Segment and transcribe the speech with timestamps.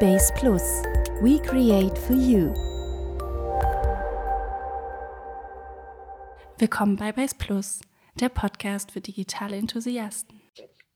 [0.00, 0.62] Base Plus.
[1.20, 2.54] We create for you.
[6.56, 7.80] Willkommen bei Base Plus,
[8.20, 10.40] der Podcast für digitale Enthusiasten.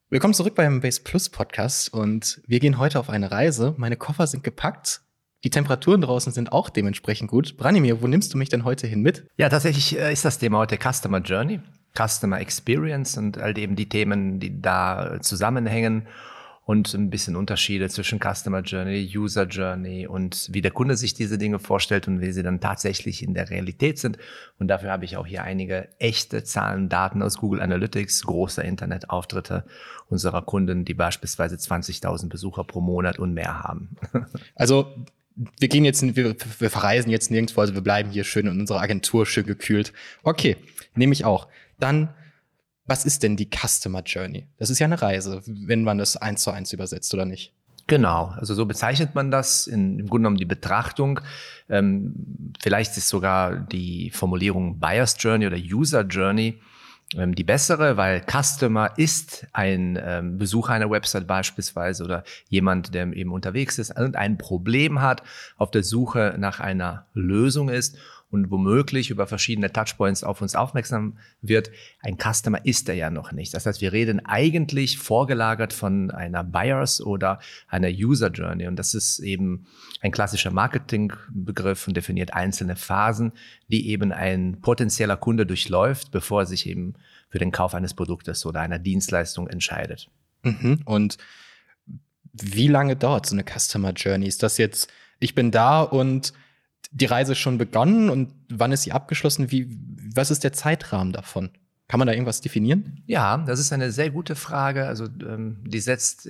[0.08, 3.74] Willkommen zurück beim Base Plus Podcast und wir gehen heute auf eine Reise.
[3.76, 5.00] Meine Koffer sind gepackt.
[5.42, 7.56] Die Temperaturen draußen sind auch dementsprechend gut.
[7.56, 9.26] Branimir, wo nimmst du mich denn heute hin mit?
[9.36, 11.58] Ja, tatsächlich äh, ist das Thema heute Customer Journey,
[11.98, 16.06] Customer Experience und halt eben die Themen, die da zusammenhängen
[16.64, 21.36] und ein bisschen Unterschiede zwischen Customer Journey, User Journey und wie der Kunde sich diese
[21.36, 24.16] Dinge vorstellt und wie sie dann tatsächlich in der Realität sind.
[24.58, 29.64] Und dafür habe ich auch hier einige echte Zahlen, Daten aus Google Analytics, großer Internetauftritte
[30.08, 33.96] unserer Kunden, die beispielsweise 20.000 Besucher pro Monat und mehr haben.
[34.54, 34.94] Also
[35.34, 38.80] wir gehen jetzt, wir, wir verreisen jetzt nirgendwo, also wir bleiben hier schön in unserer
[38.80, 39.92] Agentur schön gekühlt.
[40.22, 40.56] Okay,
[40.94, 41.48] nehme ich auch.
[41.78, 42.10] Dann
[42.86, 44.46] was ist denn die Customer Journey?
[44.58, 47.52] Das ist ja eine Reise, wenn man das eins zu eins übersetzt, oder nicht?
[47.86, 51.20] Genau, also so bezeichnet man das in, im Grunde genommen die Betrachtung.
[51.68, 56.60] Ähm, vielleicht ist sogar die Formulierung Buyer's Journey oder User Journey
[57.16, 63.12] ähm, die bessere, weil Customer ist ein ähm, Besucher einer Website beispielsweise oder jemand, der
[63.12, 65.22] eben unterwegs ist und ein Problem hat,
[65.56, 67.96] auf der Suche nach einer Lösung ist
[68.32, 71.70] und womöglich über verschiedene Touchpoints auf uns aufmerksam wird.
[72.00, 73.52] Ein Customer ist er ja noch nicht.
[73.52, 78.66] Das heißt, wir reden eigentlich vorgelagert von einer Buyers oder einer User Journey.
[78.68, 79.66] Und das ist eben
[80.00, 83.32] ein klassischer Marketingbegriff und definiert einzelne Phasen,
[83.68, 86.94] die eben ein potenzieller Kunde durchläuft, bevor er sich eben
[87.28, 90.08] für den Kauf eines Produktes oder einer Dienstleistung entscheidet.
[90.42, 90.80] Mhm.
[90.86, 91.18] Und
[92.32, 94.26] wie lange dauert so eine Customer Journey?
[94.26, 96.32] Ist das jetzt, ich bin da und
[96.90, 99.50] die Reise schon begonnen und wann ist sie abgeschlossen?
[99.50, 99.78] Wie,
[100.14, 101.50] was ist der Zeitrahmen davon?
[101.88, 103.02] Kann man da irgendwas definieren?
[103.06, 104.86] Ja, das ist eine sehr gute Frage.
[104.86, 106.28] Also ähm, die setzt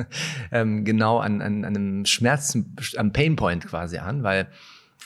[0.52, 2.56] ähm, genau an, an, an einem Schmerz,
[2.96, 4.48] am Painpoint quasi an, weil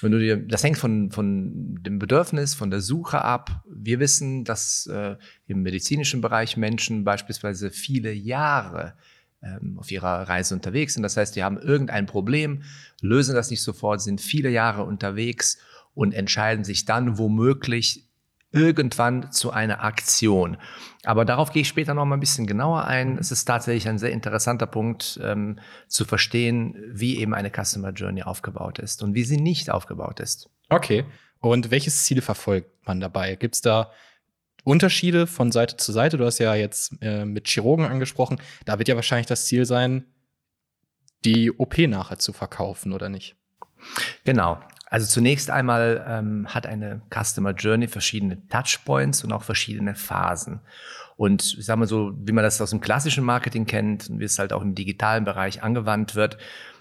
[0.00, 3.64] wenn du dir, das hängt von, von dem Bedürfnis, von der Suche ab.
[3.68, 8.94] Wir wissen, dass äh, im medizinischen Bereich Menschen beispielsweise viele Jahre
[9.76, 11.02] auf ihrer Reise unterwegs sind.
[11.02, 12.62] Das heißt, die haben irgendein Problem,
[13.00, 15.58] lösen das nicht sofort, sind viele Jahre unterwegs
[15.94, 18.06] und entscheiden sich dann womöglich
[18.52, 20.56] irgendwann zu einer Aktion.
[21.04, 23.18] Aber darauf gehe ich später noch mal ein bisschen genauer ein.
[23.18, 25.58] Es ist tatsächlich ein sehr interessanter Punkt ähm,
[25.88, 30.48] zu verstehen, wie eben eine Customer Journey aufgebaut ist und wie sie nicht aufgebaut ist.
[30.68, 31.04] Okay.
[31.40, 33.36] Und welches Ziel verfolgt man dabei?
[33.36, 33.90] Gibt es da
[34.66, 36.18] Unterschiede von Seite zu Seite.
[36.18, 38.38] Du hast ja jetzt äh, mit Chirurgen angesprochen.
[38.64, 40.04] Da wird ja wahrscheinlich das Ziel sein,
[41.24, 43.36] die OP nachher zu verkaufen, oder nicht?
[44.24, 44.58] Genau.
[44.86, 50.60] Also zunächst einmal ähm, hat eine Customer Journey verschiedene Touchpoints und auch verschiedene Phasen.
[51.16, 54.24] Und ich sage mal so, wie man das aus dem klassischen Marketing kennt und wie
[54.24, 56.38] es halt auch im digitalen Bereich angewandt wird,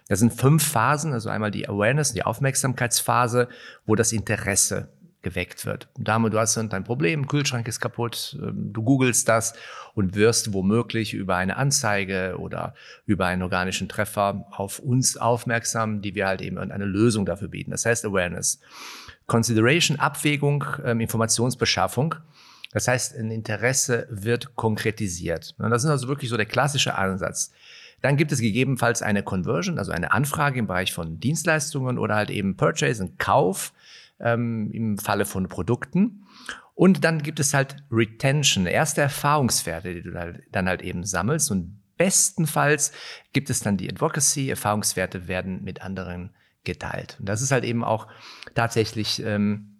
[0.07, 3.47] das sind fünf Phasen, also einmal die Awareness, die Aufmerksamkeitsphase,
[3.85, 4.90] wo das Interesse
[5.25, 5.89] geweckt wird.
[5.97, 9.55] Dame, du hast dein Problem, Kühlschrank ist kaputt, ähm, du googelst das
[9.95, 12.75] und wirst womöglich über eine Anzeige oder
[13.07, 17.71] über einen organischen Treffer auf uns aufmerksam, die wir halt eben eine Lösung dafür bieten.
[17.71, 18.61] Das heißt Awareness.
[19.25, 22.15] Consideration, Abwägung, ähm, Informationsbeschaffung.
[22.71, 25.55] Das heißt, ein Interesse wird konkretisiert.
[25.57, 27.51] Das ist also wirklich so der klassische Ansatz.
[28.01, 32.29] Dann gibt es gegebenenfalls eine Conversion, also eine Anfrage im Bereich von Dienstleistungen oder halt
[32.29, 33.73] eben Purchase, ein Kauf
[34.19, 36.25] ähm, im Falle von Produkten.
[36.73, 40.11] Und dann gibt es halt Retention, erste Erfahrungswerte, die du
[40.51, 41.49] dann halt eben sammelst.
[41.51, 42.91] Und bestenfalls
[43.31, 47.17] gibt es dann die Advocacy, Erfahrungswerte werden mit anderen geteilt.
[47.19, 48.07] Und das ist halt eben auch
[48.55, 49.74] tatsächlich ähm,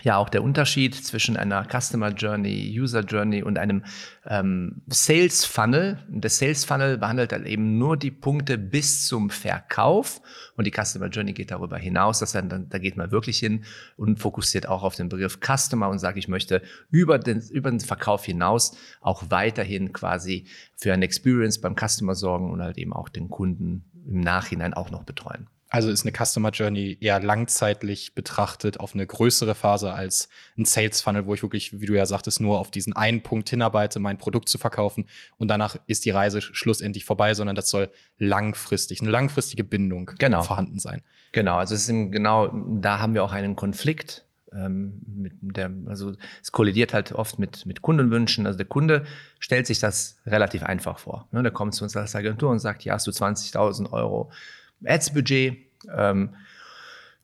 [0.00, 3.84] ja auch der Unterschied zwischen einer Customer Journey, User Journey und einem
[4.26, 5.98] ähm, Sales Funnel.
[6.08, 10.20] Der Sales Funnel behandelt dann eben nur die Punkte bis zum Verkauf
[10.56, 12.18] und die Customer Journey geht darüber hinaus.
[12.18, 13.64] Das dann, da geht man wirklich hin
[13.96, 17.80] und fokussiert auch auf den Begriff Customer und sagt, ich möchte über den, über den
[17.80, 23.10] Verkauf hinaus auch weiterhin quasi für eine Experience beim Customer sorgen und halt eben auch
[23.10, 25.48] den Kunden im Nachhinein auch noch betreuen.
[25.72, 30.28] Also ist eine Customer Journey eher langzeitlich betrachtet auf eine größere Phase als
[30.58, 33.48] ein Sales Funnel, wo ich wirklich, wie du ja sagtest, nur auf diesen einen Punkt
[33.48, 35.06] hinarbeite, mein Produkt zu verkaufen
[35.38, 40.42] und danach ist die Reise schlussendlich vorbei, sondern das soll langfristig, eine langfristige Bindung genau.
[40.42, 41.00] vorhanden sein.
[41.32, 44.26] Genau, also es ist eben genau, da haben wir auch einen Konflikt.
[44.54, 48.46] Ähm, mit der, also es kollidiert halt oft mit, mit Kundenwünschen.
[48.46, 49.06] Also der Kunde
[49.38, 51.28] stellt sich das relativ einfach vor.
[51.32, 51.42] Ne?
[51.42, 54.30] Der kommt zu uns als Agentur und sagt, ja, hast du 20.000 Euro
[54.84, 55.56] Ads-Budget,
[55.96, 56.30] ähm,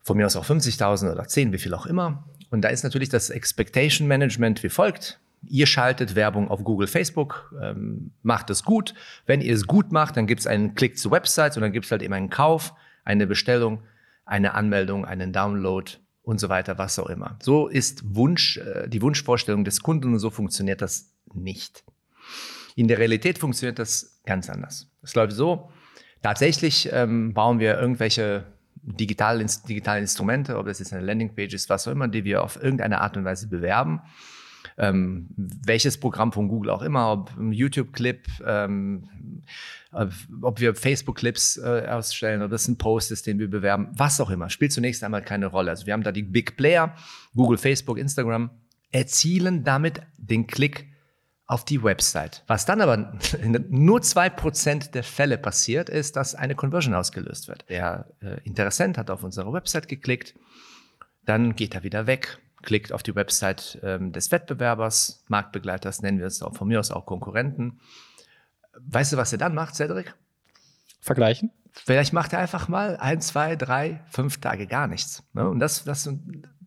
[0.01, 2.23] von mir aus auch 50.000 oder 10, wie viel auch immer.
[2.49, 5.19] Und da ist natürlich das Expectation Management wie folgt.
[5.47, 8.93] Ihr schaltet Werbung auf Google, Facebook, ähm, macht es gut.
[9.25, 11.85] Wenn ihr es gut macht, dann gibt es einen Klick zu Websites und dann gibt
[11.85, 12.73] es halt eben einen Kauf,
[13.05, 13.83] eine Bestellung,
[14.25, 15.91] eine Anmeldung, einen Download
[16.23, 17.37] und so weiter, was auch immer.
[17.41, 21.83] So ist Wunsch, äh, die Wunschvorstellung des Kunden und so funktioniert das nicht.
[22.75, 24.87] In der Realität funktioniert das ganz anders.
[25.01, 25.71] Es läuft so,
[26.21, 28.45] tatsächlich ähm, bauen wir irgendwelche
[28.81, 32.61] digitale, digitale Instrumente, ob das jetzt eine Landingpage ist, was auch immer, die wir auf
[32.61, 34.01] irgendeine Art und Weise bewerben
[34.79, 39.09] ähm, welches Programm von Google auch immer, ob ein YouTube-Clip, ähm,
[40.41, 44.29] ob wir Facebook-Clips äh, ausstellen, ob das ein Post ist, den wir bewerben, was auch
[44.29, 45.71] immer, spielt zunächst einmal keine Rolle.
[45.71, 46.95] Also wir haben da die Big Player,
[47.35, 48.49] Google, Facebook, Instagram,
[48.91, 50.87] erzielen damit den Klick
[51.49, 52.43] auf die Website.
[52.45, 53.11] Was dann aber
[53.69, 57.67] nur zwei Prozent der Fälle passiert, ist, dass eine Conversion ausgelöst wird.
[57.69, 60.35] Der äh, Interessent hat auf unsere Website geklickt,
[61.25, 66.27] dann geht er wieder weg, klickt auf die Website ähm, des Wettbewerbers, Marktbegleiters nennen wir
[66.27, 67.79] es auch von mir aus auch Konkurrenten.
[68.79, 70.13] Weißt du, was er dann macht, Cedric?
[71.01, 71.51] Vergleichen?
[71.71, 75.23] Vielleicht macht er einfach mal ein, zwei, drei, fünf Tage gar nichts.
[75.33, 75.49] Ne?
[75.49, 76.07] Und das, das,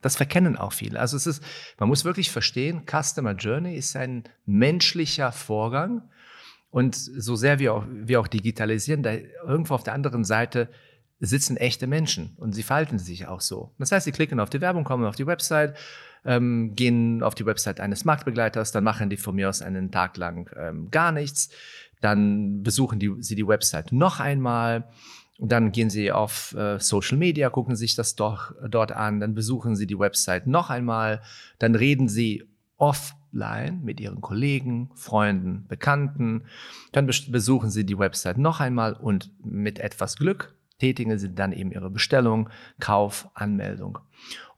[0.03, 1.01] das verkennen auch viele.
[1.01, 1.43] Also es ist,
[1.79, 6.03] man muss wirklich verstehen, Customer Journey ist ein menschlicher Vorgang.
[6.71, 9.13] Und so sehr wir auch, wir auch digitalisieren, da
[9.47, 10.69] irgendwo auf der anderen Seite
[11.21, 13.73] sitzen echte Menschen und sie verhalten sich auch so.
[13.79, 15.77] Das heißt, sie klicken auf die Werbung, kommen auf die Website,
[16.25, 20.17] ähm, gehen auf die Website eines Marktbegleiters, dann machen die von mir aus einen Tag
[20.17, 21.51] lang ähm, gar nichts,
[22.01, 24.89] dann besuchen die, sie die Website noch einmal,
[25.51, 29.75] dann gehen sie auf äh, Social Media, gucken sich das doch dort an, dann besuchen
[29.75, 31.23] sie die Website noch einmal,
[31.59, 32.45] dann reden sie
[32.77, 36.45] offline mit ihren Kollegen, Freunden, Bekannten,
[36.93, 41.71] dann besuchen sie die Website noch einmal und mit etwas Glück tätigen Sie dann eben
[41.71, 42.51] Ihre Bestellung,
[42.81, 43.99] Kauf, Anmeldung.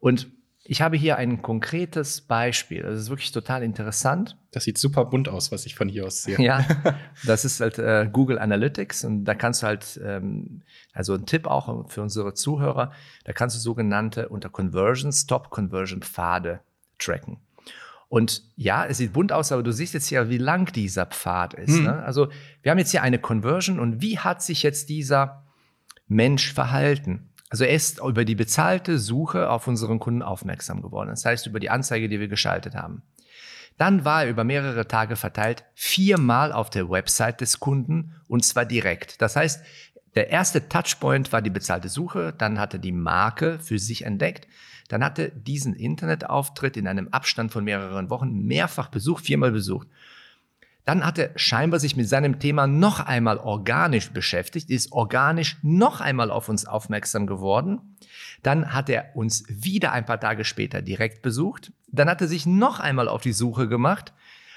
[0.01, 0.33] Und
[0.67, 2.83] ich habe hier ein konkretes Beispiel.
[2.83, 4.39] Das ist wirklich total interessant.
[4.51, 6.39] Das sieht super bunt aus, was ich von hier aus sehe.
[6.41, 6.65] Ja,
[7.27, 10.63] das ist halt äh, Google Analytics und da kannst du halt, ähm,
[10.95, 12.93] also ein Tipp auch für unsere Zuhörer,
[13.25, 16.61] da kannst du sogenannte unter Conversion Stop Conversion Pfade
[16.99, 17.39] tracken.
[18.09, 21.55] Und ja, es sieht bunt aus, aber du siehst jetzt hier, wie lang dieser Pfad
[21.55, 21.77] ist.
[21.77, 21.85] Hm.
[21.85, 22.03] Ne?
[22.05, 22.29] Also
[22.63, 25.45] wir haben jetzt hier eine Conversion und wie hat sich jetzt dieser
[26.07, 27.29] Mensch verhalten.
[27.55, 31.11] Also er ist über die bezahlte Suche auf unseren Kunden aufmerksam geworden.
[31.11, 33.03] Das heißt, über die Anzeige, die wir geschaltet haben.
[33.79, 38.65] Dann war er über mehrere Tage verteilt viermal auf der Website des Kunden und zwar
[38.65, 39.23] direkt.
[39.23, 39.65] Das heißt,
[40.17, 44.49] der erste Touchpoint war die bezahlte Suche, dann hat er die Marke für sich entdeckt,
[44.89, 49.87] dann hatte diesen Internetauftritt in einem Abstand von mehreren Wochen mehrfach besucht, viermal besucht.
[50.85, 56.01] Dann hat er scheinbar sich mit seinem Thema noch einmal organisch beschäftigt, ist organisch noch
[56.01, 57.97] einmal auf uns aufmerksam geworden.
[58.43, 61.73] Dann hat er uns wieder ein paar Tage später direkt besucht.
[61.89, 64.13] Dann hat er sich noch einmal auf die Suche gemacht,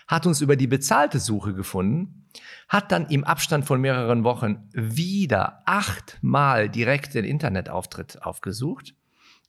[0.08, 2.26] hat uns über die bezahlte Suche gefunden,
[2.68, 8.96] hat dann im Abstand von mehreren Wochen wieder achtmal direkt den Internetauftritt aufgesucht.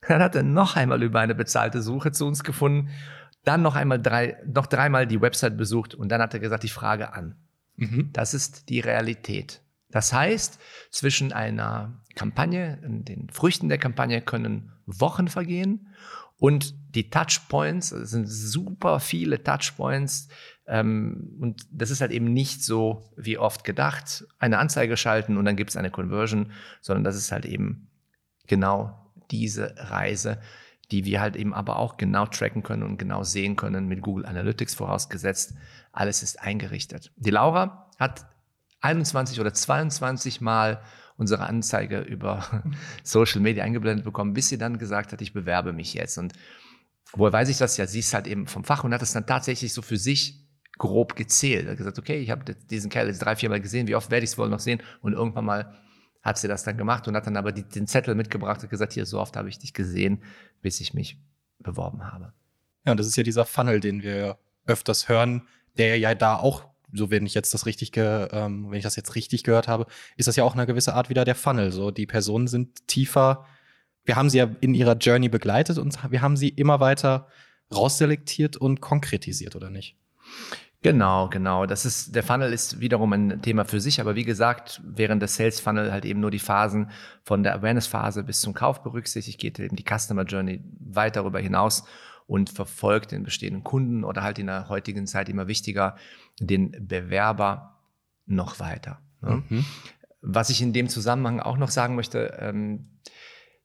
[0.07, 2.91] Dann hat er noch einmal über eine bezahlte Suche zu uns gefunden
[3.45, 6.73] dann noch einmal drei, noch dreimal die Website besucht und dann hat er gesagt, ich
[6.73, 7.37] frage an.
[7.77, 8.11] Mhm.
[8.13, 9.63] Das ist die Realität.
[9.91, 15.89] Das heißt, zwischen einer Kampagne, den Früchten der Kampagne können Wochen vergehen
[16.37, 20.29] und die Touchpoints, es sind super viele Touchpoints
[20.67, 25.45] ähm, und das ist halt eben nicht so wie oft gedacht, eine Anzeige schalten und
[25.45, 27.89] dann gibt es eine Conversion, sondern das ist halt eben
[28.47, 30.39] genau diese Reise,
[30.91, 34.27] die wir halt eben aber auch genau tracken können und genau sehen können mit Google
[34.27, 35.55] Analytics vorausgesetzt.
[35.93, 37.13] Alles ist eingerichtet.
[37.17, 38.27] Die Laura hat
[38.81, 40.81] 21 oder 22 Mal
[41.17, 42.63] unsere Anzeige über
[43.03, 46.17] Social Media eingeblendet bekommen, bis sie dann gesagt hat, ich bewerbe mich jetzt.
[46.17, 46.33] Und
[47.13, 47.77] woher weiß ich das?
[47.77, 50.47] Ja, sie ist halt eben vom Fach und hat es dann tatsächlich so für sich
[50.79, 51.67] grob gezählt.
[51.67, 54.11] Er hat gesagt, okay, ich habe diesen Kerl jetzt drei, vier Mal gesehen, wie oft
[54.11, 54.81] werde ich es wohl noch sehen?
[55.03, 55.77] Und irgendwann mal
[56.23, 58.93] hat sie das dann gemacht und hat dann aber die, den Zettel mitgebracht und gesagt,
[58.93, 60.23] hier, so oft habe ich dich gesehen,
[60.61, 61.19] bis ich mich
[61.59, 62.33] beworben habe.
[62.85, 65.43] Ja, und das ist ja dieser Funnel, den wir öfters hören,
[65.77, 69.15] der ja da auch, so wenn ich jetzt das richtig, ähm, wenn ich das jetzt
[69.15, 71.73] richtig gehört habe, ist das ja auch eine gewisse Art wieder der Funnel.
[71.73, 73.47] So, die Personen sind tiefer.
[74.05, 77.29] Wir haben sie ja in ihrer Journey begleitet und wir haben sie immer weiter
[77.75, 79.97] rausselektiert und konkretisiert, oder nicht?
[80.83, 81.67] Genau, genau.
[81.67, 85.29] Das ist, der Funnel ist wiederum ein Thema für sich, aber wie gesagt, während der
[85.29, 86.91] Sales Funnel halt eben nur die Phasen
[87.25, 91.85] von der Awareness-Phase bis zum Kauf berücksichtigt, geht eben die Customer Journey weit darüber hinaus
[92.29, 95.97] und verfolgt den bestehenden Kunden oder halt in der heutigen Zeit immer wichtiger
[96.39, 97.81] den Bewerber
[98.27, 99.01] noch weiter.
[99.21, 99.43] Ne?
[99.49, 99.65] Mhm.
[100.21, 102.91] Was ich in dem Zusammenhang auch noch sagen möchte, ähm,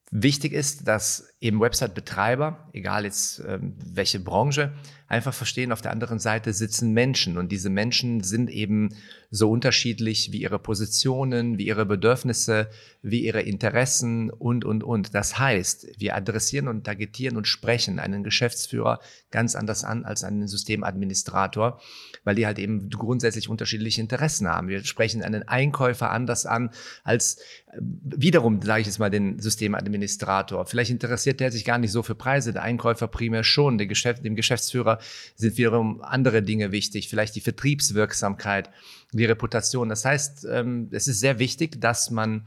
[0.10, 4.72] wichtig ist, dass eben Website-Betreiber, egal jetzt ähm, welche Branche,
[5.14, 8.90] einfach verstehen, auf der anderen Seite sitzen Menschen und diese Menschen sind eben
[9.30, 12.70] so unterschiedlich wie ihre Positionen, wie ihre Bedürfnisse,
[13.02, 15.16] wie ihre Interessen und, und, und.
[15.16, 19.00] Das heißt, wir adressieren und targetieren und sprechen einen Geschäftsführer
[19.32, 21.82] ganz anders an als einen Systemadministrator,
[22.24, 24.68] weil die halt eben grundsätzlich unterschiedliche Interessen haben.
[24.68, 26.70] Wir sprechen einen Einkäufer anders an
[27.04, 30.68] als äh, wiederum, sage ich jetzt mal, den Systemadministrator.
[30.68, 34.36] Vielleicht interessiert der sich gar nicht so für Preise, der Einkäufer primär schon, Geschäft, dem
[34.36, 35.00] Geschäftsführer
[35.36, 38.70] sind wiederum andere Dinge wichtig, vielleicht die Vertriebswirksamkeit,
[39.12, 39.90] die Reputation.
[39.90, 42.46] Das heißt, ähm, es ist sehr wichtig, dass man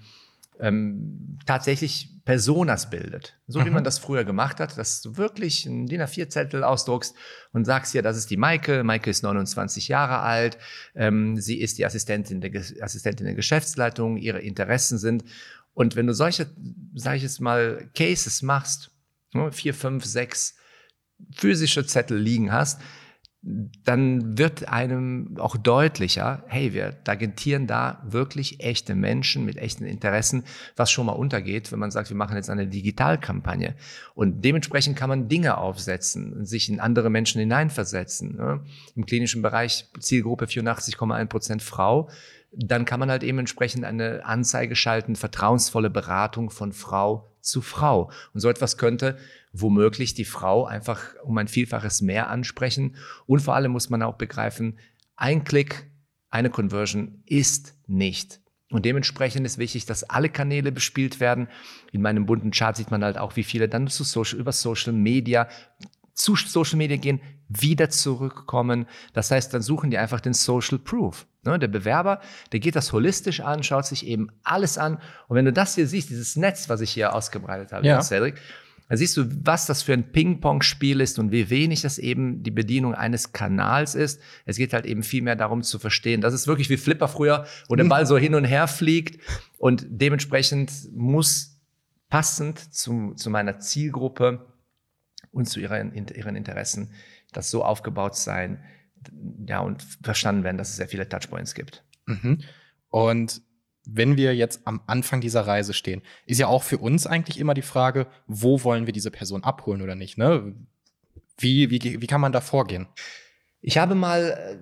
[0.61, 3.37] ähm, tatsächlich Personas bildet.
[3.47, 3.75] So wie mhm.
[3.75, 7.15] man das früher gemacht hat, dass du wirklich einen DIN A4-Zettel ausdruckst
[7.53, 8.83] und sagst ja, das ist die Maike.
[8.83, 10.59] Maike ist 29 Jahre alt.
[10.97, 12.51] Ähm, sie ist die Assistentin der,
[12.81, 14.17] Assistentin der Geschäftsleitung.
[14.17, 15.25] Ihre Interessen sind.
[15.77, 16.47] Und wenn du solche,
[16.95, 18.93] sage ich jetzt mal, Cases machst,
[19.35, 20.57] ne, vier, fünf, sechs
[21.35, 22.81] physische Zettel liegen hast,
[23.85, 30.45] dann wird einem auch deutlicher, hey, wir targetieren da wirklich echte Menschen mit echten Interessen,
[30.77, 33.75] was schon mal untergeht, wenn man sagt, wir machen jetzt eine Digitalkampagne.
[34.15, 38.37] Und dementsprechend kann man Dinge aufsetzen, sich in andere Menschen hineinversetzen.
[38.37, 38.65] Ne?
[38.95, 42.09] Im klinischen Bereich Zielgruppe 84,1 Prozent Frau.
[42.59, 48.11] Dann kann man halt eben entsprechend eine Anzeige schalten, vertrauensvolle Beratung von Frau zu Frau.
[48.33, 49.17] Und so etwas könnte
[49.53, 52.97] womöglich die Frau einfach um ein Vielfaches mehr ansprechen.
[53.27, 54.79] Und vor allem muss man auch begreifen,
[55.17, 55.91] ein Klick,
[56.31, 58.41] eine Conversion ist nicht.
[58.71, 61.49] Und dementsprechend ist wichtig, dass alle Kanäle bespielt werden.
[61.93, 64.93] In meinem bunten Chart sieht man halt auch, wie viele dann zu Social, über Social
[64.93, 65.49] Media
[66.17, 68.87] zu Social Media gehen, wieder zurückkommen.
[69.13, 71.27] Das heißt, dann suchen die einfach den Social Proof.
[71.45, 72.21] Ne, der Bewerber,
[72.51, 74.99] der geht das holistisch an, schaut sich eben alles an.
[75.29, 78.03] Und wenn du das hier siehst, dieses Netz, was ich hier ausgebreitet habe, ja.
[78.03, 78.35] Cedric,
[78.89, 82.51] da siehst du, was das für ein Ping-Pong-Spiel ist und wie wenig das eben die
[82.51, 84.21] Bedienung eines Kanals ist.
[84.45, 86.21] Es geht halt eben viel mehr darum zu verstehen.
[86.21, 89.21] Das ist wirklich wie Flipper früher, wo der Ball so hin und her fliegt
[89.59, 91.61] und dementsprechend muss
[92.09, 94.47] passend zu, zu meiner Zielgruppe
[95.37, 96.93] und zu ihren, ihren Interessen
[97.33, 98.65] das so aufgebaut sein,
[99.47, 101.85] ja, und verstanden werden, dass es sehr viele Touchpoints gibt.
[102.07, 102.41] Mhm.
[102.89, 103.43] Und
[103.85, 107.55] wenn wir jetzt am Anfang dieser Reise stehen, ist ja auch für uns eigentlich immer
[107.55, 110.19] die Frage, wo wollen wir diese Person abholen oder nicht?
[110.19, 110.55] Ne?
[111.39, 112.89] Wie, wie, wie kann man da vorgehen?
[113.61, 114.57] Ich habe mal äh,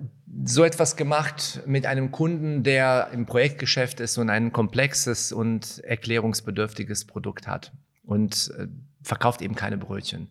[0.45, 7.07] so etwas gemacht mit einem Kunden, der im Projektgeschäft ist und ein komplexes und erklärungsbedürftiges
[7.07, 8.67] Produkt hat und äh,
[9.03, 10.29] verkauft eben keine Brötchen.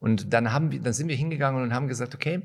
[0.00, 2.42] Und dann haben wir, dann sind wir hingegangen und haben gesagt, okay,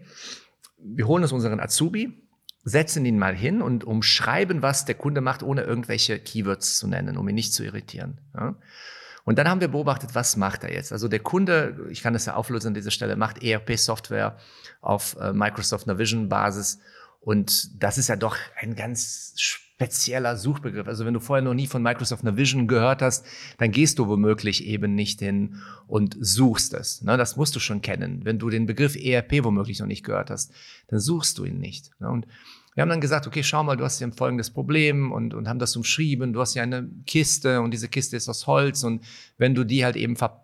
[0.78, 2.28] wir holen uns unseren Azubi,
[2.64, 7.18] setzen ihn mal hin und umschreiben, was der Kunde macht, ohne irgendwelche Keywords zu nennen,
[7.18, 8.20] um ihn nicht zu irritieren.
[8.34, 8.56] Ja?
[9.26, 10.92] Und dann haben wir beobachtet, was macht er jetzt?
[10.92, 14.38] Also der Kunde, ich kann das ja auflösen an dieser Stelle, macht ERP-Software
[14.82, 16.80] auf äh, Microsoft Navision Basis.
[17.24, 20.88] Und das ist ja doch ein ganz spezieller Suchbegriff.
[20.88, 23.26] Also wenn du vorher noch nie von Microsoft Navision gehört hast,
[23.58, 27.02] dann gehst du womöglich eben nicht hin und suchst es.
[27.02, 27.18] Ne?
[27.18, 28.26] Das musst du schon kennen.
[28.26, 30.52] Wenn du den Begriff ERP womöglich noch nicht gehört hast,
[30.88, 31.92] dann suchst du ihn nicht.
[32.00, 32.10] Ne?
[32.10, 32.28] Und
[32.76, 35.48] wir haben dann gesagt, okay, schau mal, du hast hier ein folgendes Problem und, und
[35.48, 36.34] haben das umschrieben.
[36.34, 39.04] Du hast hier eine Kiste und diese Kiste ist aus Holz und
[39.38, 40.42] wenn du die halt eben ver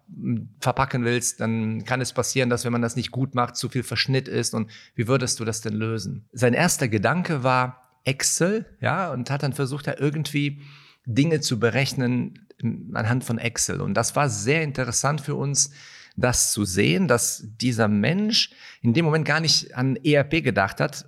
[0.60, 3.84] verpacken willst, dann kann es passieren, dass wenn man das nicht gut macht, zu viel
[3.84, 6.26] Verschnitt ist und wie würdest du das denn lösen?
[6.32, 10.62] Sein erster Gedanke war, Excel, ja, und hat dann versucht, da irgendwie
[11.06, 12.48] Dinge zu berechnen
[12.94, 13.82] anhand von Excel.
[13.82, 15.72] Und das war sehr interessant für uns,
[16.16, 21.08] das zu sehen, dass dieser Mensch in dem Moment gar nicht an ERP gedacht hat.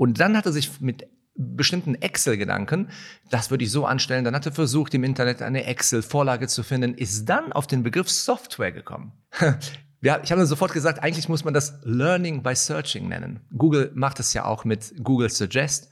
[0.00, 2.88] Und dann hat er sich mit bestimmten Excel-Gedanken,
[3.30, 6.94] das würde ich so anstellen, dann hat er versucht, im Internet eine Excel-Vorlage zu finden,
[6.94, 9.12] ist dann auf den Begriff Software gekommen.
[10.02, 13.40] Ja, ich habe sofort gesagt, eigentlich muss man das Learning by Searching nennen.
[13.54, 15.90] Google macht es ja auch mit Google Suggest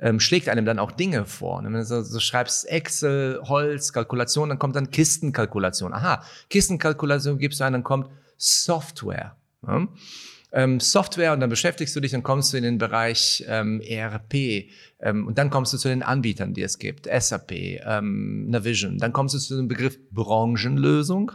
[0.00, 1.60] ähm, schlägt einem dann auch Dinge vor.
[1.64, 5.92] Wenn du so, so schreibst Excel, Holz, Kalkulation, dann kommt dann Kistenkalkulation.
[5.92, 9.36] Aha, Kistenkalkulation gibst du ein, dann kommt Software.
[9.66, 9.88] Ja?
[10.52, 14.66] Ähm, Software und dann beschäftigst du dich, dann kommst du in den Bereich ähm, ERP
[14.98, 19.12] ähm, und dann kommst du zu den Anbietern, die es gibt, SAP, ähm, Navision, dann
[19.12, 21.32] kommst du zu dem Begriff Branchenlösung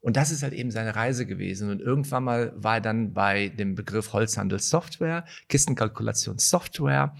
[0.00, 1.70] und das ist halt eben seine Reise gewesen.
[1.70, 7.14] Und irgendwann mal war er dann bei dem Begriff Holzhandel Software, Kistenkalkulation Software,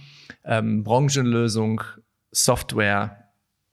[0.45, 1.83] ähm, Branchenlösung
[2.33, 3.29] Software,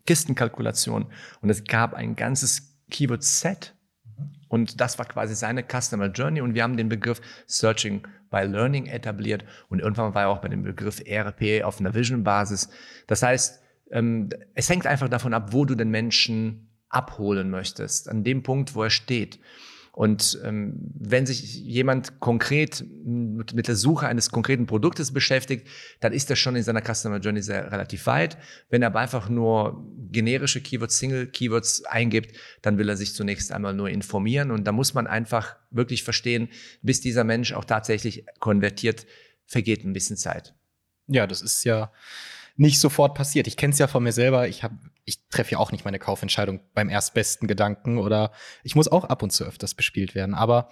[0.06, 1.08] Kistenkalkulation.
[1.42, 3.76] Und es gab ein ganzes Keyword-Set.
[4.48, 6.42] Und das war quasi seine Customer Journey.
[6.42, 9.44] Und wir haben den Begriff Searching by Learning etabliert.
[9.70, 12.70] Und irgendwann war er auch bei dem Begriff ERP auf einer Vision-Basis.
[13.08, 13.62] Das heißt,
[13.92, 18.76] ähm, es hängt einfach davon ab, wo du den Menschen abholen möchtest, an dem Punkt,
[18.76, 19.40] wo er steht.
[19.98, 25.68] Und ähm, wenn sich jemand konkret mit, mit, der Suche eines konkreten Produktes beschäftigt,
[26.02, 28.38] dann ist er schon in seiner Customer Journey sehr relativ weit.
[28.70, 33.74] Wenn er aber einfach nur generische Keywords, Single-Keywords eingibt, dann will er sich zunächst einmal
[33.74, 34.52] nur informieren.
[34.52, 36.50] Und da muss man einfach wirklich verstehen,
[36.84, 39.08] bis dieser Mensch auch tatsächlich konvertiert,
[39.48, 40.54] vergeht ein bisschen Zeit.
[41.08, 41.92] Ja, das ist ja
[42.58, 43.48] nicht sofort passiert.
[43.48, 44.48] Ich kenne es ja von mir selber.
[44.48, 48.32] Ich habe, ich treffe ja auch nicht meine Kaufentscheidung beim erstbesten Gedanken oder
[48.64, 50.34] ich muss auch ab und zu öfters bespielt werden.
[50.34, 50.70] Aber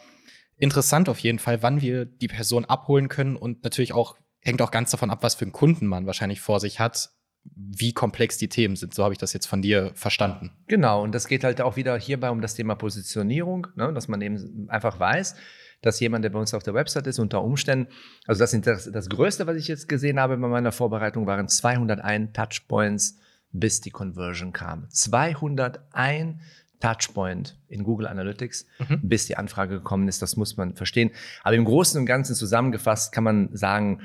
[0.58, 4.72] interessant auf jeden Fall, wann wir die Person abholen können und natürlich auch hängt auch
[4.72, 7.12] ganz davon ab, was für einen Kunden man wahrscheinlich vor sich hat,
[7.56, 8.94] wie komplex die Themen sind.
[8.94, 10.52] So habe ich das jetzt von dir verstanden.
[10.68, 14.22] Genau, und das geht halt auch wieder hierbei um das Thema Positionierung, ne, dass man
[14.22, 15.36] eben einfach weiß,
[15.82, 17.92] dass jemand, der bei uns auf der Website ist, unter Umständen,
[18.26, 22.34] also das, das, das Größte, was ich jetzt gesehen habe bei meiner Vorbereitung, waren 201
[22.34, 23.20] Touchpoints,
[23.52, 24.90] bis die Conversion kam.
[24.90, 26.38] 201
[26.80, 29.00] Touchpoint in Google Analytics, mhm.
[29.04, 30.22] bis die Anfrage gekommen ist.
[30.22, 31.12] Das muss man verstehen.
[31.44, 34.02] Aber im Großen und Ganzen zusammengefasst kann man sagen,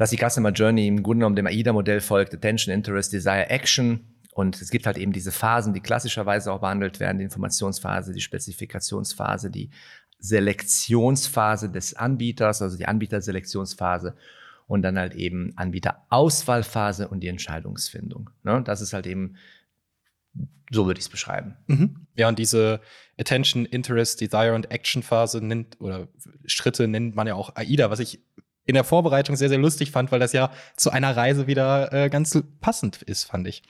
[0.00, 4.00] dass die Customer Journey im Grunde genommen dem AIDA-Modell folgt, Attention, Interest, Desire, Action.
[4.32, 8.22] Und es gibt halt eben diese Phasen, die klassischerweise auch behandelt werden, die Informationsphase, die
[8.22, 9.68] Spezifikationsphase, die
[10.18, 14.16] Selektionsphase des Anbieters, also die Anbieterselektionsphase
[14.66, 18.30] und dann halt eben Anbieterauswahlphase und die Entscheidungsfindung.
[18.42, 18.62] Ne?
[18.64, 19.36] Das ist halt eben,
[20.70, 21.56] so würde ich es beschreiben.
[21.66, 22.06] Mhm.
[22.14, 22.80] Ja, und diese
[23.18, 26.08] Attention, Interest, Desire und Action Phase nennt oder
[26.46, 28.20] Schritte nennt man ja auch AIDA, was ich
[28.64, 32.08] in der Vorbereitung sehr, sehr lustig fand, weil das ja zu einer Reise wieder äh,
[32.08, 33.62] ganz passend ist, fand ich.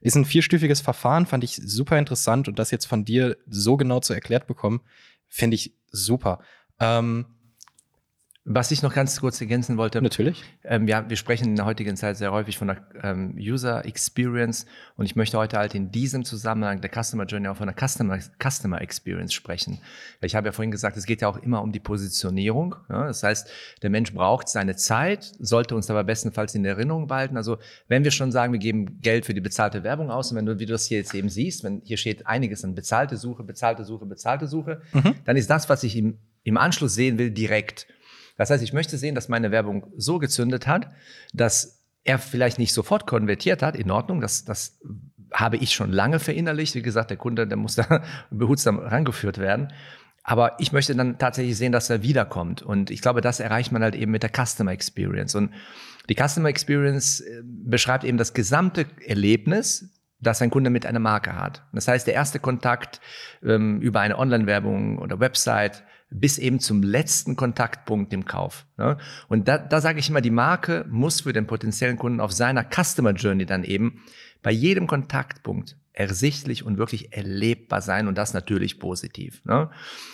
[0.00, 4.00] Ist ein vierstufiges Verfahren, fand ich super interessant und das jetzt von dir so genau
[4.00, 4.80] zu erklärt bekommen,
[5.28, 6.40] finde ich super.
[6.80, 7.26] Ähm,
[8.50, 10.00] was ich noch ganz kurz ergänzen wollte.
[10.00, 10.42] Natürlich.
[10.64, 14.64] Ähm, ja, wir sprechen in der heutigen Zeit sehr häufig von der ähm, User Experience
[14.96, 18.18] und ich möchte heute halt in diesem Zusammenhang der Customer Journey auch von der Customer,
[18.42, 19.80] Customer Experience sprechen.
[20.22, 22.74] Ich habe ja vorhin gesagt, es geht ja auch immer um die Positionierung.
[22.88, 23.06] Ja?
[23.06, 23.50] Das heißt,
[23.82, 27.36] der Mensch braucht seine Zeit, sollte uns aber bestenfalls in Erinnerung behalten.
[27.36, 30.46] Also wenn wir schon sagen, wir geben Geld für die bezahlte Werbung aus und wenn
[30.46, 33.44] du, wie du das hier jetzt eben siehst, wenn hier steht einiges an bezahlte Suche,
[33.44, 35.16] bezahlte Suche, bezahlte Suche, mhm.
[35.26, 37.86] dann ist das, was ich im, im Anschluss sehen will, direkt.
[38.38, 40.90] Das heißt, ich möchte sehen, dass meine Werbung so gezündet hat,
[41.34, 43.76] dass er vielleicht nicht sofort konvertiert hat.
[43.76, 44.78] In Ordnung, das, das
[45.32, 46.74] habe ich schon lange verinnerlicht.
[46.74, 49.72] Wie gesagt, der Kunde, der muss da behutsam rangeführt werden.
[50.22, 52.62] Aber ich möchte dann tatsächlich sehen, dass er wiederkommt.
[52.62, 55.34] Und ich glaube, das erreicht man halt eben mit der Customer Experience.
[55.34, 55.52] Und
[56.08, 61.34] die Customer Experience äh, beschreibt eben das gesamte Erlebnis, das ein Kunde mit einer Marke
[61.36, 61.62] hat.
[61.72, 63.00] Das heißt, der erste Kontakt
[63.42, 68.66] ähm, über eine Online-Werbung oder Website bis eben zum letzten Kontaktpunkt im Kauf.
[68.76, 68.96] Ne?
[69.28, 72.64] Und da, da sage ich immer, die Marke muss für den potenziellen Kunden auf seiner
[72.64, 74.02] Customer Journey dann eben
[74.42, 79.44] bei jedem Kontaktpunkt ersichtlich und wirklich erlebbar sein und das natürlich positiv.
[79.44, 79.70] Ne?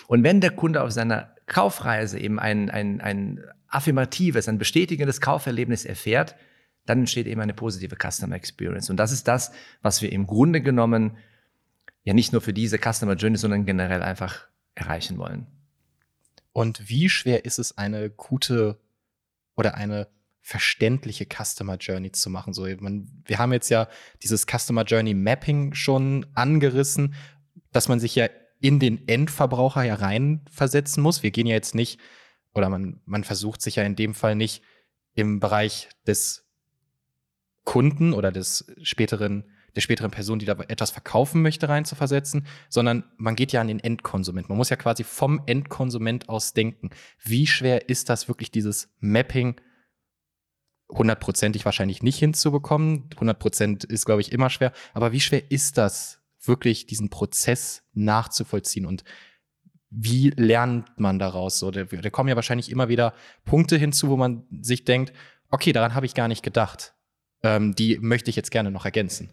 [0.09, 5.85] Und wenn der Kunde auf seiner Kaufreise eben ein, ein, ein affirmatives, ein bestätigendes Kauferlebnis
[5.85, 6.37] erfährt,
[6.87, 8.91] dann entsteht eben eine positive Customer Experience.
[8.91, 9.53] Und das ist das,
[9.83, 11.17] was wir im Grunde genommen
[12.03, 15.47] ja nicht nur für diese Customer Journey, sondern generell einfach erreichen wollen.
[16.55, 18.79] Und wie schwer ist es, eine gute
[19.57, 20.07] oder eine
[20.41, 22.55] verständliche Customer Journey zu machen?
[22.55, 23.89] So, man, wir haben jetzt ja
[24.23, 27.15] dieses Customer Journey Mapping schon angerissen,
[27.73, 28.29] dass man sich ja
[28.61, 31.25] in den Endverbraucher hereinversetzen muss.
[31.25, 31.99] Wir gehen ja jetzt nicht,
[32.55, 34.63] oder man, man versucht sich ja in dem Fall nicht
[35.15, 36.47] im Bereich des
[37.65, 43.37] Kunden oder des späteren der späteren Person, die da etwas verkaufen möchte, reinzuversetzen, sondern man
[43.37, 44.49] geht ja an den Endkonsument.
[44.49, 46.91] Man muss ja quasi vom Endkonsument aus denken.
[47.23, 49.61] Wie schwer ist das wirklich, dieses Mapping
[50.91, 53.09] hundertprozentig wahrscheinlich nicht hinzubekommen?
[53.15, 54.73] 100 Prozent ist, glaube ich, immer schwer.
[54.93, 59.05] Aber wie schwer ist das, wirklich diesen Prozess nachzuvollziehen und
[59.91, 61.59] wie lernt man daraus?
[61.59, 65.13] So, da, da kommen ja wahrscheinlich immer wieder Punkte hinzu, wo man sich denkt,
[65.51, 66.95] okay, daran habe ich gar nicht gedacht.
[67.43, 69.31] Ähm, die möchte ich jetzt gerne noch ergänzen.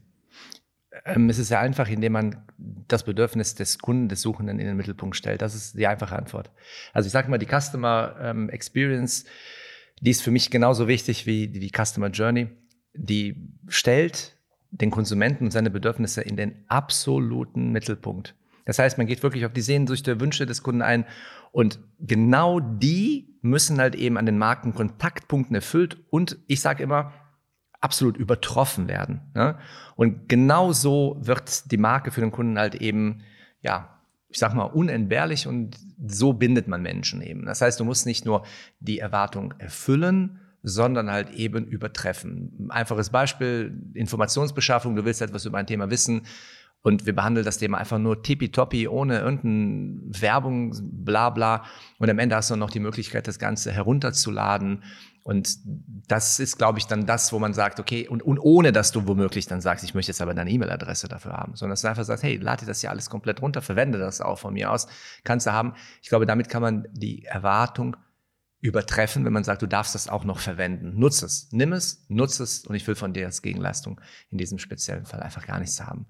[1.06, 4.78] Ähm, es ist sehr einfach, indem man das Bedürfnis des Kunden, des Suchenden in den
[4.78, 5.42] Mittelpunkt stellt.
[5.42, 6.52] Das ist die einfache Antwort.
[6.94, 9.26] Also ich sage mal, die Customer ähm, Experience,
[10.02, 12.50] die ist für mich genauso wichtig wie die Customer Journey.
[12.94, 13.36] Die
[13.68, 14.38] stellt
[14.72, 18.36] den Konsumenten und seine Bedürfnisse in den absoluten Mittelpunkt.
[18.66, 21.06] Das heißt, man geht wirklich auf die Sehnsüchte, Wünsche des Kunden ein
[21.52, 27.12] und genau die müssen halt eben an den Markenkontaktpunkten erfüllt und ich sage immer,
[27.82, 29.22] absolut übertroffen werden.
[29.34, 29.58] Ne?
[29.96, 33.22] Und genau so wird die Marke für den Kunden halt eben,
[33.62, 33.98] ja,
[34.30, 37.46] ich sag mal, unentbehrlich und so bindet man Menschen eben.
[37.46, 38.46] Das heißt, du musst nicht nur
[38.80, 42.70] die Erwartung erfüllen, sondern halt eben übertreffen.
[42.70, 46.22] Einfaches Beispiel, Informationsbeschaffung, du willst etwas über ein Thema wissen
[46.84, 51.64] Und wir behandeln das Thema einfach nur tippitoppi, ohne irgendeine Werbung, bla bla.
[52.00, 54.84] Und am Ende hast du noch die Möglichkeit, das Ganze herunterzuladen.
[55.24, 55.60] Und
[56.08, 59.08] das ist, glaube ich, dann das, wo man sagt, okay, und, und ohne dass du
[59.08, 62.06] womöglich dann sagst, ich möchte jetzt aber deine E-Mail-Adresse dafür haben, sondern dass du einfach
[62.06, 64.88] sagst, hey, lade das ja alles komplett runter, verwende das auch von mir aus,
[65.24, 65.74] kannst du haben.
[66.02, 67.98] Ich glaube, damit kann man die Erwartung
[68.62, 71.00] übertreffen, wenn man sagt, du darfst das auch noch verwenden.
[71.00, 74.60] Nutze es, nimm es, nutze es und ich will von dir als Gegenleistung in diesem
[74.60, 76.06] speziellen Fall einfach gar nichts haben.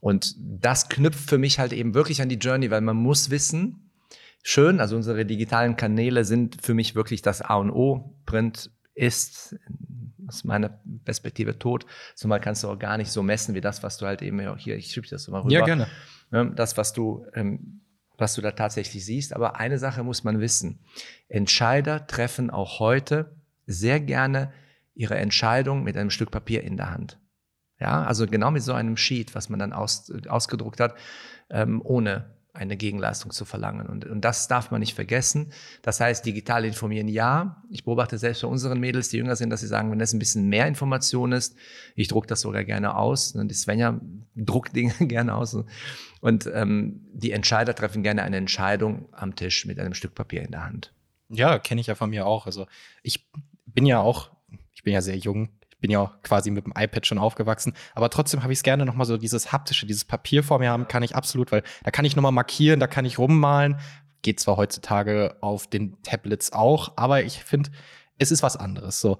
[0.00, 3.87] Und das knüpft für mich halt eben wirklich an die Journey, weil man muss wissen,
[4.42, 8.14] schön, also unsere digitalen Kanäle sind für mich wirklich das A und O.
[8.26, 9.56] Print ist
[10.26, 11.86] aus meiner Perspektive tot.
[12.14, 14.76] Zumal kannst du auch gar nicht so messen wie das, was du halt eben hier,
[14.76, 15.52] ich schiebe das mal rüber.
[15.52, 15.86] Ja, gerne.
[16.54, 17.80] Das, was du ähm,
[18.18, 19.32] was du da tatsächlich siehst.
[19.32, 20.80] Aber eine Sache muss man wissen.
[21.28, 24.52] Entscheider treffen auch heute sehr gerne
[24.94, 27.18] ihre Entscheidung mit einem Stück Papier in der Hand.
[27.80, 30.96] Ja, also genau mit so einem Sheet, was man dann aus, ausgedruckt hat,
[31.48, 33.86] ähm, ohne eine Gegenleistung zu verlangen.
[33.86, 35.52] Und, und das darf man nicht vergessen.
[35.82, 37.62] Das heißt, digital informieren, ja.
[37.70, 40.18] Ich beobachte selbst bei unseren Mädels, die jünger sind, dass sie sagen, wenn das ein
[40.18, 41.56] bisschen mehr Information ist,
[41.94, 43.32] ich drucke das sogar gerne aus.
[43.32, 44.00] Und die Svenja
[44.34, 45.56] druckt Dinge gerne aus.
[46.20, 50.50] Und ähm, die Entscheider treffen gerne eine Entscheidung am Tisch mit einem Stück Papier in
[50.50, 50.92] der Hand.
[51.28, 52.46] Ja, kenne ich ja von mir auch.
[52.46, 52.66] Also
[53.02, 53.30] ich
[53.66, 54.30] bin ja auch,
[54.74, 58.10] ich bin ja sehr jung, bin ja auch quasi mit dem iPad schon aufgewachsen, aber
[58.10, 61.02] trotzdem habe ich es gerne nochmal so dieses haptische, dieses Papier vor mir haben, kann
[61.02, 63.78] ich absolut, weil da kann ich nochmal markieren, da kann ich rummalen.
[64.22, 67.70] Geht zwar heutzutage auf den Tablets auch, aber ich finde,
[68.18, 69.00] es ist was anderes.
[69.00, 69.18] So.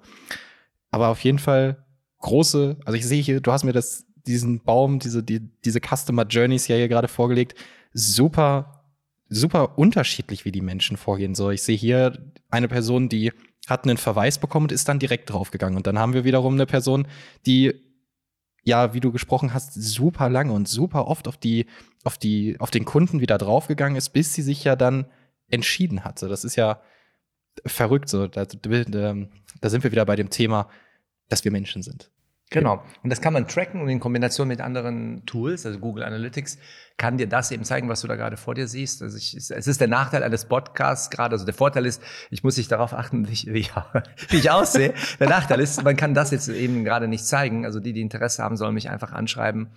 [0.91, 1.85] Aber auf jeden Fall
[2.19, 6.25] große, also ich sehe hier, du hast mir das, diesen Baum, diese, die, diese Customer
[6.25, 7.55] Journeys ja hier gerade vorgelegt.
[7.93, 8.83] Super,
[9.29, 11.33] super unterschiedlich, wie die Menschen vorgehen.
[11.35, 13.31] So, ich sehe hier eine Person, die
[13.69, 15.77] hat einen Verweis bekommen und ist dann direkt draufgegangen.
[15.77, 17.07] Und dann haben wir wiederum eine Person,
[17.45, 17.73] die
[18.63, 21.65] ja, wie du gesprochen hast, super lange und super oft auf die,
[22.03, 25.07] auf die, auf den Kunden wieder draufgegangen ist, bis sie sich ja dann
[25.49, 26.27] entschieden hatte.
[26.27, 26.81] Das ist ja
[27.65, 28.27] verrückt so.
[28.27, 30.69] Da, da sind wir wieder bei dem Thema,
[31.29, 32.11] dass wir Menschen sind.
[32.51, 32.83] Genau.
[33.03, 36.57] Und das kann man tracken und in Kombination mit anderen Tools, also Google Analytics,
[36.97, 39.03] kann dir das eben zeigen, was du da gerade vor dir siehst.
[39.03, 41.33] Also ich, es ist der Nachteil eines Podcasts gerade.
[41.33, 43.45] Also der Vorteil ist, ich muss nicht darauf achten, wie ich,
[44.29, 44.95] wie ich, aussehe.
[45.19, 47.65] Der Nachteil ist, man kann das jetzt eben gerade nicht zeigen.
[47.65, 49.69] Also die, die Interesse haben, sollen mich einfach anschreiben.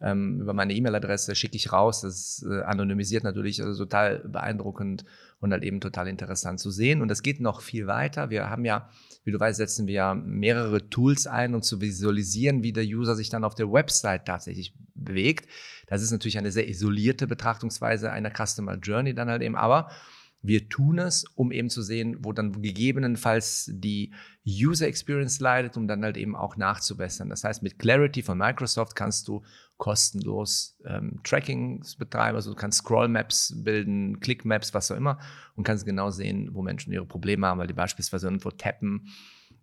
[0.00, 2.00] Ähm, über meine E-Mail-Adresse schicke ich raus.
[2.00, 5.04] Das ist äh, anonymisiert natürlich, also total beeindruckend
[5.38, 7.02] und halt eben total interessant zu sehen.
[7.02, 8.30] Und das geht noch viel weiter.
[8.30, 8.88] Wir haben ja
[9.24, 13.14] wie du weißt, setzen wir ja mehrere Tools ein, um zu visualisieren, wie der User
[13.14, 15.48] sich dann auf der Website tatsächlich bewegt.
[15.86, 19.90] Das ist natürlich eine sehr isolierte Betrachtungsweise einer Customer Journey dann halt eben, aber
[20.42, 24.14] wir tun es, um eben zu sehen, wo dann gegebenenfalls die
[24.46, 27.28] User Experience leidet, um dann halt eben auch nachzubessern.
[27.28, 29.42] Das heißt, mit Clarity von Microsoft kannst du
[29.80, 35.18] kostenlos ähm, Trackings betreiben, also du kannst Scroll-Maps bilden, Click-Maps, was auch immer
[35.56, 39.08] und kannst genau sehen, wo Menschen ihre Probleme haben, weil die beispielsweise irgendwo tappen,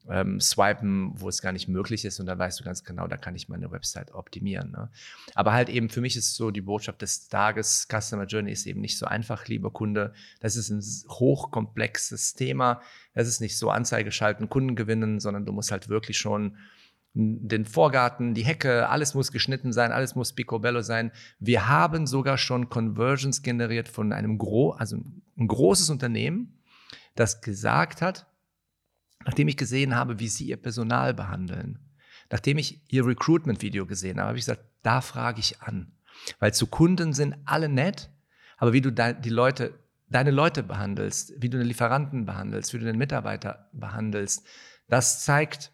[0.10, 3.15] ähm, swipen, wo es gar nicht möglich ist und dann weißt du ganz genau, da
[3.15, 4.71] kann ich meine Website optimieren.
[4.71, 4.89] Ne?
[5.36, 8.82] Aber halt eben für mich ist so die Botschaft des Tages, Customer Journey ist eben
[8.82, 10.13] nicht so einfach, lieber Kunde.
[10.39, 12.82] Das ist ein hochkomplexes Thema.
[13.13, 16.58] Das ist nicht so Anzeige schalten, Kunden gewinnen, sondern du musst halt wirklich schon
[17.13, 21.12] den Vorgarten, die Hecke, alles muss geschnitten sein, alles muss picobello sein.
[21.39, 24.98] Wir haben sogar schon Conversions generiert von einem gro also
[25.38, 26.62] ein großes Unternehmen,
[27.15, 28.28] das gesagt hat,
[29.26, 31.80] nachdem ich gesehen habe, wie sie ihr Personal behandeln,
[32.30, 35.91] nachdem ich ihr Recruitment-Video gesehen habe, habe ich gesagt, da frage ich an.
[36.39, 38.10] Weil zu Kunden sind alle nett,
[38.58, 39.74] aber wie du die Leute,
[40.10, 44.46] deine Leute behandelst, wie du den Lieferanten behandelst, wie du den Mitarbeiter behandelst,
[44.88, 45.72] das zeigt,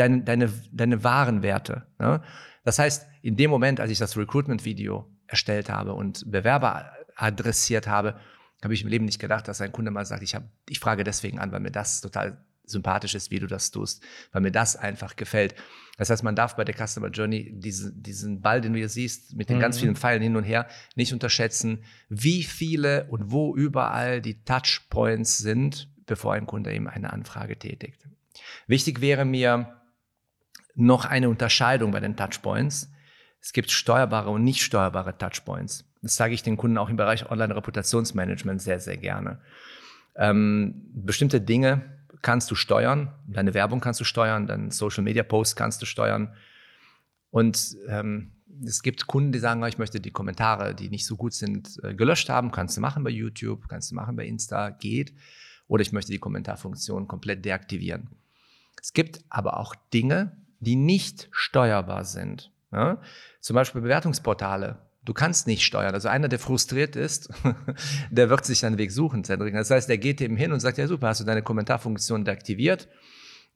[0.00, 1.86] deine, deine, deine wahren Werte.
[1.98, 2.22] Ne?
[2.64, 8.18] Das heißt, in dem Moment, als ich das Recruitment-Video erstellt habe und Bewerber adressiert habe,
[8.62, 11.04] habe ich im Leben nicht gedacht, dass ein Kunde mal sagt, ich, hab, ich frage
[11.04, 14.76] deswegen an, weil mir das total sympathisch ist, wie du das tust, weil mir das
[14.76, 15.54] einfach gefällt.
[15.96, 19.34] Das heißt, man darf bei der Customer Journey diesen, diesen Ball, den du hier siehst,
[19.34, 19.60] mit den mhm.
[19.60, 25.38] ganz vielen Pfeilen hin und her, nicht unterschätzen, wie viele und wo überall die Touchpoints
[25.38, 28.08] sind, bevor ein Kunde eben eine Anfrage tätigt.
[28.66, 29.79] Wichtig wäre mir,
[30.74, 32.90] noch eine Unterscheidung bei den Touchpoints.
[33.40, 35.84] Es gibt steuerbare und nicht steuerbare Touchpoints.
[36.02, 39.40] Das sage ich den Kunden auch im Bereich Online-Reputationsmanagement sehr, sehr gerne.
[40.16, 45.86] Ähm, bestimmte Dinge kannst du steuern, deine Werbung kannst du steuern, deinen Social-Media-Post kannst du
[45.86, 46.34] steuern.
[47.30, 48.32] Und ähm,
[48.64, 51.94] es gibt Kunden, die sagen, ich möchte die Kommentare, die nicht so gut sind, äh,
[51.94, 52.50] gelöscht haben.
[52.50, 55.14] Kannst du machen bei YouTube, kannst du machen bei Insta, geht.
[55.66, 58.10] Oder ich möchte die Kommentarfunktion komplett deaktivieren.
[58.82, 62.52] Es gibt aber auch Dinge, die nicht steuerbar sind.
[62.72, 63.00] Ja?
[63.40, 64.78] Zum Beispiel Bewertungsportale.
[65.04, 65.94] Du kannst nicht steuern.
[65.94, 67.30] Also einer, der frustriert ist,
[68.10, 69.54] der wird sich seinen Weg suchen, Cedric.
[69.54, 72.88] Das heißt, der geht eben hin und sagt, ja super, hast du deine Kommentarfunktion deaktiviert?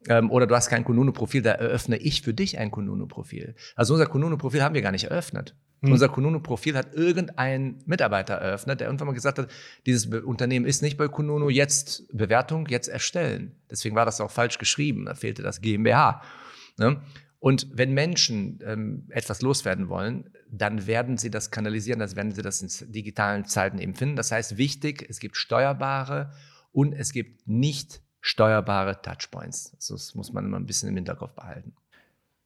[0.08, 3.54] Ähm, oder du hast kein Kununu-Profil, da eröffne ich für dich ein Kununu-Profil.
[3.76, 5.54] Also unser Kununu-Profil haben wir gar nicht eröffnet.
[5.82, 5.92] Hm.
[5.92, 9.48] Unser Kununu-Profil hat irgendein Mitarbeiter eröffnet, der irgendwann mal gesagt hat,
[9.86, 13.52] dieses Unternehmen ist nicht bei Kununu, jetzt Bewertung, jetzt erstellen.
[13.70, 16.22] Deswegen war das auch falsch geschrieben, da fehlte das GmbH.
[16.76, 17.00] Ne?
[17.38, 22.42] Und wenn Menschen ähm, etwas loswerden wollen, dann werden sie das kanalisieren, dann werden sie
[22.42, 24.16] das in digitalen Zeiten eben finden.
[24.16, 26.32] Das heißt, wichtig, es gibt steuerbare
[26.72, 29.74] und es gibt nicht steuerbare Touchpoints.
[29.74, 31.74] Also das muss man immer ein bisschen im Hinterkopf behalten.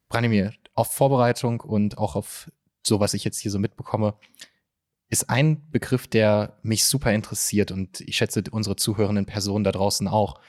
[0.08, 2.50] Branimir, auf Vorbereitung und auch auf
[2.84, 4.14] so, was ich jetzt hier so mitbekomme,
[5.10, 10.08] ist ein Begriff, der mich super interessiert und ich schätze unsere zuhörenden Personen da draußen
[10.08, 10.40] auch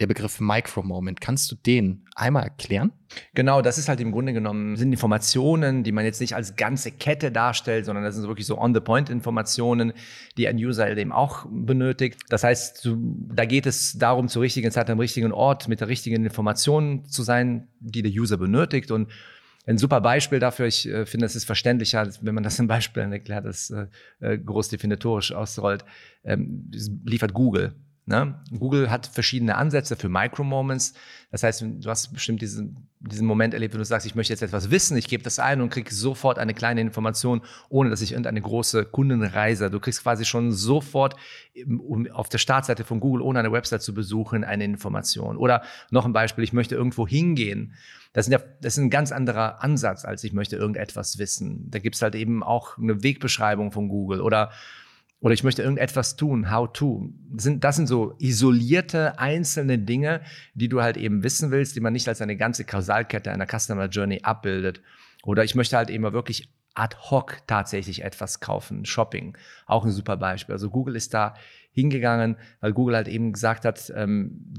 [0.00, 1.20] der Begriff Micro-Moment.
[1.20, 2.92] Kannst du den einmal erklären?
[3.34, 6.90] Genau, das ist halt im Grunde genommen, sind Informationen, die man jetzt nicht als ganze
[6.90, 9.92] Kette darstellt, sondern das sind wirklich so On-the-Point-Informationen,
[10.36, 12.20] die ein User eben auch benötigt.
[12.28, 12.90] Das heißt,
[13.34, 17.22] da geht es darum, zur richtigen Zeit am richtigen Ort mit der richtigen Information zu
[17.22, 19.08] sein, die der User benötigt und
[19.66, 23.12] ein super Beispiel dafür, ich äh, finde, es ist verständlicher, wenn man das in Beispielen
[23.12, 23.86] erklärt, das äh,
[24.20, 25.84] äh groß definitorisch ausrollt,
[26.22, 26.70] ähm,
[27.04, 27.74] liefert Google.
[28.06, 28.38] Ne?
[28.58, 30.92] Google hat verschiedene Ansätze für Micro-Moments.
[31.30, 34.42] Das heißt, du hast bestimmt diesen, diesen Moment erlebt, wenn du sagst, ich möchte jetzt
[34.42, 37.40] etwas wissen, ich gebe das ein und kriege sofort eine kleine Information,
[37.70, 39.70] ohne dass ich irgendeine große Kundenreise.
[39.70, 41.16] Du kriegst quasi schon sofort
[41.66, 45.38] um, auf der Startseite von Google, ohne eine Website zu besuchen, eine Information.
[45.38, 47.72] Oder noch ein Beispiel, ich möchte irgendwo hingehen.
[48.12, 51.70] Das, ja, das ist ein ganz anderer Ansatz, als ich möchte irgendetwas wissen.
[51.70, 54.20] Da gibt es halt eben auch eine Wegbeschreibung von Google.
[54.20, 54.50] Oder
[55.24, 57.08] oder ich möchte irgendetwas tun, how to.
[57.30, 60.20] Das sind, das sind so isolierte einzelne Dinge,
[60.52, 63.86] die du halt eben wissen willst, die man nicht als eine ganze Kausalkette einer Customer
[63.86, 64.82] Journey abbildet.
[65.22, 69.34] Oder ich möchte halt eben wirklich ad hoc tatsächlich etwas kaufen, Shopping,
[69.64, 70.52] auch ein super Beispiel.
[70.52, 71.32] Also Google ist da
[71.72, 74.52] hingegangen, weil Google halt eben gesagt hat, ähm,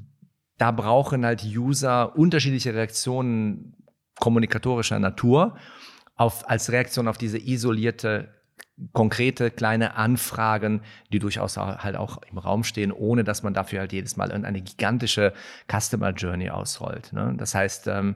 [0.57, 3.75] da brauchen halt User unterschiedliche Reaktionen
[4.19, 5.57] kommunikatorischer Natur
[6.15, 8.34] auf, als Reaktion auf diese isolierte
[8.91, 13.93] konkrete kleine Anfragen, die durchaus halt auch im Raum stehen, ohne dass man dafür halt
[13.93, 15.33] jedes Mal eine gigantische
[15.71, 17.13] Customer Journey ausrollt.
[17.13, 17.33] Ne?
[17.37, 18.15] Das heißt, ähm,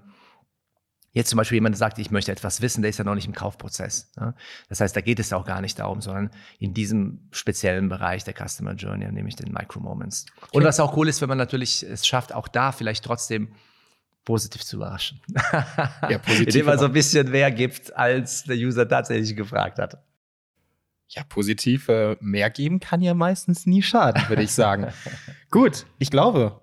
[1.12, 3.34] jetzt zum Beispiel jemand sagt, ich möchte etwas wissen, der ist ja noch nicht im
[3.34, 4.12] Kaufprozess.
[4.18, 4.36] Ne?
[4.68, 8.34] Das heißt, da geht es auch gar nicht darum, sondern in diesem speziellen Bereich der
[8.34, 10.26] Customer Journey, nämlich den Micro Moments.
[10.42, 10.58] Okay.
[10.58, 13.54] Und was auch cool ist, wenn man natürlich es schafft, auch da vielleicht trotzdem
[14.26, 15.22] positiv zu überraschen.
[16.10, 16.40] Ja, positiv.
[16.48, 20.04] Indem man so ein bisschen mehr gibt, als der User tatsächlich gefragt hat
[21.10, 24.88] ja, positiv äh, mehr geben kann ja meistens nie schaden, würde ich sagen.
[25.52, 26.62] Gut, ich glaube,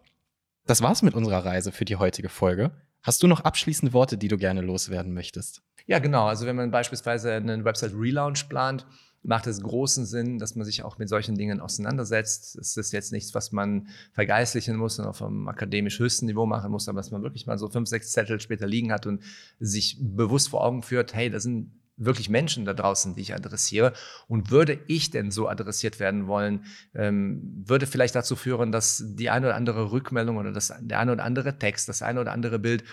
[0.66, 2.70] das war's mit unserer Reise für die heutige Folge.
[3.02, 5.62] Hast du noch abschließende Worte, die du gerne loswerden möchtest?
[5.86, 6.26] Ja, genau.
[6.26, 8.86] Also wenn man beispielsweise einen Website-Relaunch plant,
[9.22, 12.56] macht es großen Sinn, dass man sich auch mit solchen Dingen auseinandersetzt.
[12.56, 16.70] Es ist jetzt nichts, was man vergeistlichen muss und auf einem akademisch höchsten Niveau machen
[16.70, 19.22] muss, aber dass man wirklich mal so fünf, sechs Zettel später liegen hat und
[19.58, 23.92] sich bewusst vor Augen führt, hey, da sind wirklich Menschen da draußen, die ich adressiere.
[24.28, 29.30] Und würde ich denn so adressiert werden wollen, ähm, würde vielleicht dazu führen, dass die
[29.30, 32.58] eine oder andere Rückmeldung oder das, der eine oder andere Text, das eine oder andere
[32.58, 32.84] Bild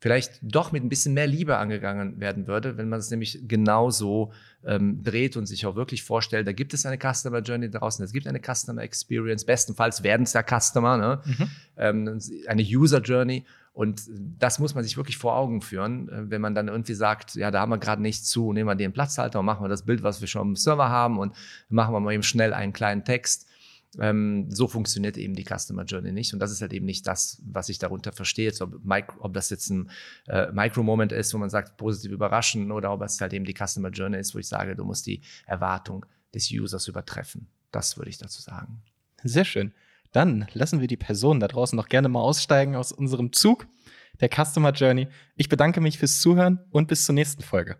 [0.00, 4.32] vielleicht doch mit ein bisschen mehr Liebe angegangen werden würde, wenn man es nämlich genauso
[4.64, 8.12] ähm, dreht und sich auch wirklich vorstellt, da gibt es eine Customer Journey draußen, es
[8.12, 11.20] gibt eine Customer Experience, bestenfalls werden es ja Customer, ne?
[11.24, 11.50] Mhm.
[11.76, 14.02] Ähm, eine User Journey und
[14.38, 17.50] das muss man sich wirklich vor Augen führen, äh, wenn man dann irgendwie sagt, ja,
[17.50, 20.02] da haben wir gerade nichts zu, nehmen wir den Platzhalter und machen wir das Bild,
[20.02, 21.34] was wir schon im Server haben und
[21.68, 23.46] machen wir mal eben schnell einen kleinen Text.
[23.98, 26.32] Ähm, so funktioniert eben die Customer Journey nicht.
[26.32, 28.52] Und das ist halt eben nicht das, was ich darunter verstehe.
[28.60, 28.74] Ob,
[29.18, 29.90] ob, das jetzt ein
[30.28, 33.90] äh, Micro-Moment ist, wo man sagt, positiv überraschen, oder ob es halt eben die Customer
[33.90, 37.48] Journey ist, wo ich sage, du musst die Erwartung des Users übertreffen.
[37.72, 38.82] Das würde ich dazu sagen.
[39.22, 39.72] Sehr schön.
[40.12, 43.66] Dann lassen wir die Personen da draußen noch gerne mal aussteigen aus unserem Zug
[44.20, 45.08] der Customer Journey.
[45.36, 47.76] Ich bedanke mich fürs Zuhören und bis zur nächsten Folge.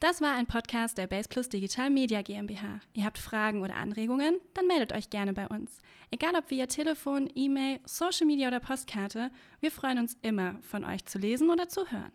[0.00, 2.78] Das war ein Podcast der Base Plus Digital Media GmbH.
[2.92, 4.38] Ihr habt Fragen oder Anregungen?
[4.54, 5.80] Dann meldet euch gerne bei uns.
[6.12, 11.04] Egal ob via Telefon, E-Mail, Social Media oder Postkarte, wir freuen uns immer, von euch
[11.04, 12.12] zu lesen oder zu hören.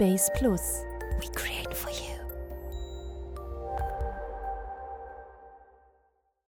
[0.00, 0.82] Base Plus.
[1.20, 1.90] We create for